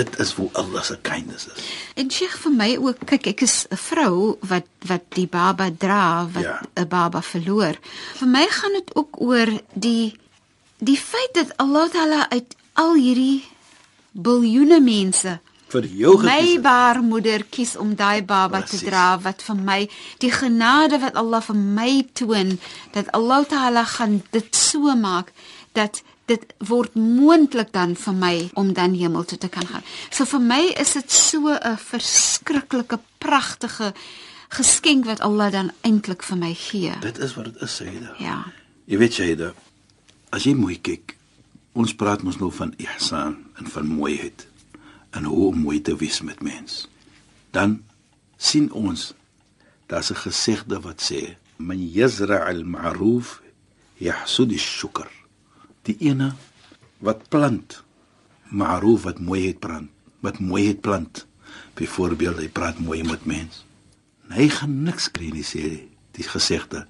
Dit 0.00 0.18
is 0.24 0.32
hoe 0.38 0.48
Allah 0.52 0.82
se 0.82 0.96
kindness 1.02 1.46
is. 1.52 1.64
En 2.00 2.10
Sheikh 2.10 2.36
vir 2.44 2.52
my 2.56 2.70
ook, 2.80 3.02
kyk 3.10 3.26
ek 3.34 3.40
is 3.46 3.66
'n 3.70 3.76
vrou 3.76 4.36
wat 4.52 4.66
wat 4.90 5.04
die 5.18 5.26
baba 5.26 5.68
dra, 5.84 6.26
wat 6.32 6.44
'n 6.44 6.60
Ja. 6.74 6.84
baba 6.88 7.20
verloor. 7.22 7.74
Vir 8.20 8.28
my 8.28 8.46
gaan 8.48 8.72
dit 8.72 8.90
ook 8.96 9.20
oor 9.20 9.48
die 9.74 10.16
die 10.78 10.96
feit 10.96 11.32
dat 11.34 11.56
Allah 11.56 11.88
Taala 11.90 12.30
uit 12.30 12.56
al 12.74 12.94
hierdie 12.94 13.44
biljoene 14.12 14.80
mense 14.80 15.40
Vir 15.70 15.84
jou 15.86 16.16
gekies. 16.18 16.54
my 16.54 16.60
baarmoeder 16.60 17.44
kies 17.50 17.76
om 17.76 17.94
daai 17.94 18.22
baba 18.24 18.58
Precies. 18.60 18.80
te 18.80 18.86
dra 18.86 19.18
wat 19.22 19.42
vir 19.42 19.56
my 19.56 19.88
die 20.18 20.30
genade 20.32 20.98
wat 21.00 21.14
Allah 21.14 21.40
vir 21.42 21.54
my 21.56 22.06
toon 22.12 22.58
dat 22.92 23.12
Allah 23.12 23.44
Taala 23.46 23.84
gaan 23.84 24.22
dit 24.32 24.56
so 24.56 24.94
maak 24.96 25.32
dat 25.72 26.02
dit 26.30 26.44
word 26.70 26.94
moontlik 26.94 27.72
dan 27.74 27.96
vir 27.98 28.14
my 28.14 28.34
om 28.60 28.72
dan 28.76 28.94
hemel 28.94 29.24
toe 29.26 29.38
te 29.38 29.50
kan 29.50 29.66
gaan. 29.66 29.84
So 30.10 30.26
vir 30.30 30.42
my 30.44 30.62
is 30.78 30.94
dit 30.94 31.12
so 31.12 31.50
'n 31.50 31.76
verskriklike 31.76 32.98
pragtige 33.18 33.92
geskenk 34.48 35.04
wat 35.04 35.20
Allah 35.20 35.50
dan 35.52 35.70
eintlik 35.80 36.22
vir 36.22 36.38
my 36.38 36.54
gee. 36.54 36.92
Dit 37.00 37.18
is 37.18 37.34
wat 37.34 37.44
dit 37.44 37.62
is, 37.62 37.76
Sayyida. 37.76 38.14
Ja. 38.18 38.44
Jy 38.84 38.98
weet 38.98 39.14
Sayyida, 39.14 39.54
as 40.30 40.44
jy 40.44 40.54
mooi 40.54 40.80
kyk, 40.80 41.16
ons 41.72 41.94
praat 41.94 42.22
mos 42.22 42.38
nou 42.38 42.50
van 42.52 42.74
ihsan 42.76 43.36
en 43.58 43.66
van 43.66 43.86
mooiheid 43.86 44.46
en 45.10 45.24
hoe 45.24 45.46
om 45.50 45.58
mooi 45.58 45.80
te 45.82 45.96
wees 45.96 46.20
met 46.20 46.42
mens. 46.42 46.88
Dan 47.50 47.82
sien 48.36 48.72
ons 48.72 49.14
daar's 49.86 50.10
'n 50.10 50.22
gesegde 50.26 50.80
wat 50.80 51.02
sê, 51.02 51.36
"Man 51.56 51.90
yazra' 51.92 52.46
al-ma'ruf 52.46 53.40
yahsud 53.98 54.52
ash-shukr." 54.52 55.19
Die 55.88 55.96
ene 56.00 56.34
wat 57.00 57.28
plant 57.28 57.82
ma'ruf 58.50 59.06
wat 59.06 59.20
mooiheid 59.22 59.60
plant, 59.62 59.90
wat 60.20 60.38
mooiheid 60.38 60.80
plant. 60.80 61.26
Byvoorbeeld, 61.78 62.42
hy 62.42 62.48
praat 62.52 62.78
mooi 62.82 63.02
met 63.06 63.24
mens. 63.24 63.64
En 64.26 64.36
Hy 64.38 64.48
gaan 64.52 64.82
niks 64.86 65.08
kry 65.14 65.30
nie 65.34 65.46
sê 65.46 65.62
die 66.14 66.26
gesegde 66.26 66.84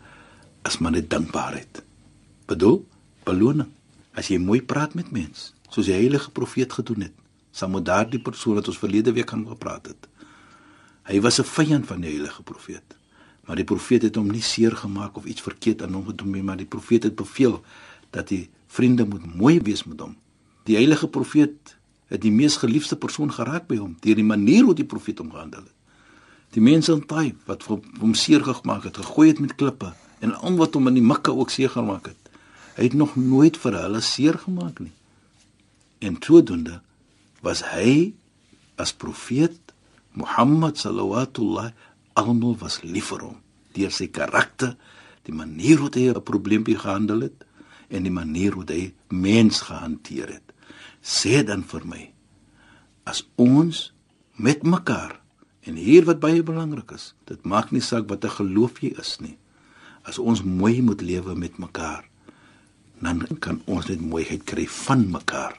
as 0.66 0.78
maar 0.80 0.96
net 0.96 1.10
dankbaarheid. 1.12 1.82
Bedoel 2.50 2.82
beloning. 3.24 3.70
As 4.16 4.28
jy 4.32 4.40
mooi 4.42 4.58
praat 4.60 4.96
met 4.98 5.12
mens, 5.14 5.52
soos 5.70 5.86
die 5.86 5.94
heilige 5.94 6.32
profeet 6.34 6.72
gedoen 6.74 7.06
het, 7.06 7.14
sal 7.54 7.70
moet 7.70 7.86
daardie 7.86 8.18
persoon 8.20 8.58
wat 8.58 8.68
ons 8.68 8.80
verlede 8.80 9.14
week 9.14 9.30
aan 9.32 9.46
gepraat 9.46 9.92
het. 9.92 10.08
Hy 11.06 11.20
was 11.20 11.38
'n 11.40 11.46
vyand 11.46 11.86
van 11.86 12.00
die 12.00 12.10
heilige 12.10 12.42
profeet. 12.42 12.96
Maar 13.46 13.56
die 13.56 13.64
profeet 13.64 14.02
het 14.02 14.16
hom 14.16 14.30
nie 14.30 14.42
seer 14.42 14.76
gemaak 14.76 15.16
of 15.16 15.24
iets 15.24 15.42
verkeerd 15.42 15.82
aan 15.82 15.92
hom 15.92 16.06
gedoen 16.06 16.30
nie, 16.30 16.42
maar 16.42 16.56
die 16.56 16.66
profeet 16.66 17.02
het 17.02 17.14
beveel 17.14 17.62
dat 18.10 18.28
die 18.28 18.48
vriende 18.66 19.06
moet 19.06 19.24
mooi 19.34 19.60
wees 19.60 19.84
met 19.84 20.00
hom. 20.00 20.16
Die 20.68 20.76
heilige 20.76 21.08
profeet 21.08 21.76
het 22.10 22.22
die 22.22 22.32
mees 22.34 22.56
geliefde 22.60 22.96
persoon 22.96 23.32
geraak 23.32 23.68
by 23.70 23.78
hom 23.80 23.96
deur 24.02 24.18
die 24.18 24.26
manier 24.26 24.66
hoe 24.66 24.74
die 24.74 24.86
profeet 24.86 25.22
hom 25.22 25.30
gehandel 25.34 25.62
het. 25.62 25.76
Die 26.54 26.62
mense 26.62 26.92
in 26.92 27.04
Taif 27.06 27.46
wat 27.46 27.66
hom 27.70 28.14
seer 28.18 28.42
gemaak 28.42 28.88
het, 28.88 28.96
gegooi 28.98 29.28
het 29.30 29.42
met 29.42 29.54
klippe 29.54 29.92
en 30.20 30.34
al 30.34 30.56
wat 30.58 30.74
hom 30.74 30.90
in 30.90 30.98
die 30.98 31.06
Mekka 31.06 31.32
ook 31.32 31.50
seer 31.50 31.70
gemaak 31.70 32.10
het. 32.10 32.30
Hy 32.76 32.88
het 32.88 32.96
nog 32.98 33.14
nooit 33.16 33.58
vir 33.60 33.78
hulle 33.78 34.00
seer 34.02 34.38
gemaak 34.38 34.80
nie. 34.82 34.92
En 36.00 36.18
sodoende 36.18 36.80
was 37.44 37.62
hy 37.70 38.12
as 38.80 38.92
profeet 38.92 39.58
Mohammed 40.18 40.78
sallallahu 40.78 41.70
almal 42.18 42.56
was 42.58 42.80
lief 42.82 43.12
vir 43.12 43.22
hom 43.28 43.38
deur 43.76 43.92
sy 43.94 44.08
karakter, 44.10 44.74
die 45.22 45.34
manier 45.34 45.78
hoe 45.78 45.90
hy 45.94 46.10
'n 46.10 46.22
probleempie 46.22 46.78
gehandel 46.78 47.20
het 47.20 47.44
en 47.90 48.06
die 48.06 48.14
manier 48.14 48.54
hoe 48.54 48.64
hy 48.68 48.92
mens 49.08 49.60
gehanteer 49.66 50.38
het. 50.38 50.54
Sê 51.02 51.42
dan 51.46 51.64
vir 51.66 51.84
my 51.84 52.02
as 53.10 53.24
ons 53.40 53.90
met 54.38 54.62
mekaar 54.62 55.16
en 55.66 55.76
hier 55.76 56.06
wat 56.08 56.20
baie 56.22 56.42
belangrik 56.46 56.94
is, 56.96 57.12
dit 57.28 57.40
maak 57.44 57.72
nie 57.74 57.82
saak 57.84 58.08
wat 58.08 58.24
'n 58.24 58.36
geloof 58.38 58.80
jy 58.80 58.94
is 58.98 59.20
nie. 59.20 59.36
As 60.02 60.18
ons 60.18 60.42
mooi 60.42 60.82
moet 60.82 61.00
lewe 61.00 61.34
met 61.34 61.58
mekaar, 61.58 62.04
dan 63.00 63.26
kan 63.38 63.62
ons 63.66 63.86
net 63.86 64.00
mooiheid 64.00 64.44
kry 64.44 64.66
van 64.66 65.10
mekaar. 65.10 65.58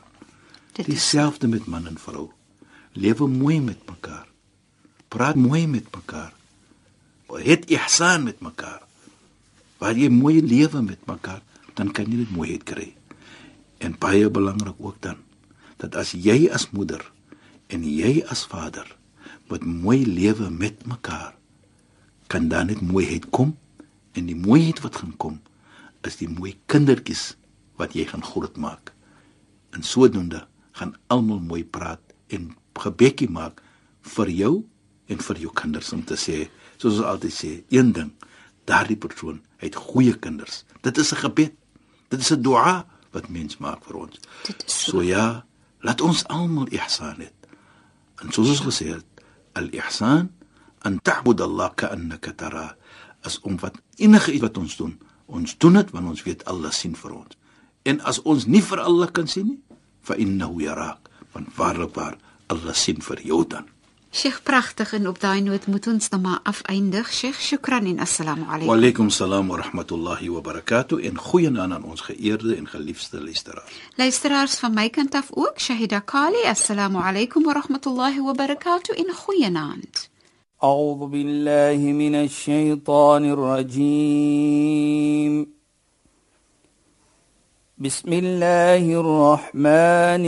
Dieselfde 0.73 1.47
met 1.47 1.65
man 1.65 1.87
en 1.87 1.97
vrou. 1.97 2.31
Lewe 2.93 3.27
mooi 3.27 3.61
met 3.61 3.81
mekaar. 3.89 4.27
Praat 5.07 5.35
mooi 5.35 5.67
met 5.67 5.95
mekaar. 5.95 6.33
Het 7.27 7.69
ihsan 7.69 8.23
met 8.23 8.39
mekaar. 8.41 8.81
Waar 9.77 9.97
jy 9.97 10.09
mooi 10.09 10.41
lewe 10.41 10.81
met 10.81 11.05
mekaar, 11.05 11.41
dan 11.73 11.91
kan 11.91 12.09
jy 12.09 12.23
dit 12.23 12.33
mooiheid 12.35 12.63
kry. 12.63 12.89
En 13.79 13.97
baie 13.99 14.29
belangrik 14.29 14.77
ook 14.79 15.01
dan 15.01 15.17
dat 15.81 15.95
as 15.97 16.11
jy 16.13 16.45
as 16.53 16.69
moeder 16.71 17.01
en 17.73 17.83
jy 17.83 18.21
as 18.29 18.45
vader 18.45 18.85
met 19.49 19.65
mooi 19.65 20.05
lewe 20.05 20.49
met 20.49 20.85
mekaar, 20.85 21.33
kan 22.27 22.47
dan 22.47 22.69
net 22.69 22.81
mooiheid 22.85 23.25
kom 23.33 23.57
en 24.13 24.27
die 24.29 24.37
mooiheid 24.37 24.79
wat 24.85 25.01
gaan 25.01 25.15
kom 25.17 25.39
is 26.07 26.17
die 26.21 26.29
mooi 26.29 26.53
kindertjies 26.71 27.35
wat 27.79 27.95
jy 27.97 28.05
gaan 28.09 28.23
grootmaak. 28.25 28.93
En 29.75 29.83
sodoende 29.83 30.45
gaan 30.77 30.95
almal 31.13 31.41
mooi 31.43 31.63
praat 31.63 32.01
en 32.33 32.51
gebedjie 32.81 33.29
maak 33.29 33.61
vir 34.15 34.31
jou 34.33 34.53
en 35.11 35.21
vir 35.27 35.41
jou 35.43 35.51
kinders 35.53 35.91
om 35.93 36.03
te 36.07 36.17
sê, 36.17 36.45
soos 36.77 36.99
ons 36.99 37.09
altyd 37.11 37.35
sê, 37.35 37.51
een 37.73 37.91
ding, 37.93 38.11
daardie 38.69 38.97
persoon 38.97 39.41
het 39.61 39.77
goeie 39.77 40.13
kinders. 40.17 40.63
Dit 40.81 40.97
is 40.97 41.11
'n 41.13 41.21
gebed. 41.27 41.60
Dit 42.11 42.19
is 42.19 42.31
'n 42.31 42.41
dua 42.41 42.85
wat 43.11 43.29
mens 43.29 43.57
maak 43.57 43.83
vir 43.87 43.95
ons. 43.95 44.19
Dit 44.47 44.63
is 44.67 44.83
so. 44.83 44.91
So 44.91 45.01
ja, 45.01 45.45
laat 45.79 46.01
ons 46.01 46.27
almal 46.27 46.67
ihsan 46.71 47.19
hê. 47.23 47.29
En 48.21 48.31
soos 48.31 48.49
ons 48.49 48.61
gesê 48.67 48.93
het, 48.93 49.05
al-ihsan 49.53 50.29
an 50.85 50.99
ta'bud 51.01 51.41
Allah 51.41 51.71
ka'annaka 51.75 52.33
tara. 52.33 52.75
As 53.23 53.39
om 53.41 53.57
wat 53.61 53.77
enige 53.95 54.33
iets 54.33 54.41
wat 54.41 54.57
ons 54.57 54.77
doen, 54.77 54.99
ons 55.25 55.57
doen 55.57 55.73
dit 55.73 55.91
want 55.91 56.07
ons 56.07 56.23
weet 56.23 56.45
Allah 56.45 56.71
sien 56.71 56.95
vir 56.95 57.13
ons. 57.13 57.37
En 57.83 58.01
as 58.01 58.21
ons 58.21 58.45
nie 58.45 58.61
vir 58.61 58.79
Allah 58.79 59.11
kan 59.11 59.27
sien 59.27 59.47
nie, 59.47 59.59
fa 60.01 60.17
innahu 60.17 60.61
yarak. 60.61 61.09
Want 61.33 61.53
waarlik 61.57 61.95
waar 61.95 62.17
Allah 62.47 62.75
sien 62.75 63.01
vir 63.01 63.21
jou 63.25 63.43
dan. 63.47 63.69
Sheikh 64.10 64.42
pragtig 64.42 64.92
en 64.92 65.08
op 65.08 65.20
daai 65.20 65.40
noot 65.40 65.66
moet 65.66 65.86
ons 65.86 66.08
dan 66.08 66.20
maar 66.20 66.40
afeindig. 66.42 67.12
Sheikh, 67.12 67.40
shukran 67.40 67.84
en 67.86 67.98
assalamu 67.98 68.44
Wa 68.44 68.52
alaykum. 68.54 68.74
alaykum 68.76 69.10
salaam 69.10 69.48
wa 69.48 69.56
rahmatullahi 69.56 70.28
wa 70.30 70.40
barakatuh 70.40 71.04
en 71.04 71.18
goeienaand 71.18 71.72
aan 71.72 71.84
ons 71.84 72.00
geëerde 72.00 72.56
en 72.56 72.66
geliefde 72.68 73.20
luisteraars. 73.22 73.72
Luisteraars 73.96 74.58
van 74.58 74.74
my 74.74 74.88
kant 74.88 75.14
af 75.14 75.28
ook, 75.34 75.58
Shahida 75.60 76.00
Kali, 76.00 76.42
assalamu 76.46 76.98
alaykum 76.98 77.42
wa 77.44 77.52
rahmatullahi 77.52 78.20
wa 78.20 78.32
barakatuh 78.32 78.98
en 78.98 79.14
goeienaand. 79.14 80.08
أعوذ 80.64 81.06
بالله 81.06 81.76
من 81.92 82.14
الشيطان 82.14 83.24
الرجيم 84.16 85.46
بسم 87.78 88.12
الله 88.12 89.00
الرحمن 89.00 90.24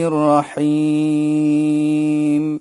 الرحيم 1.48 2.60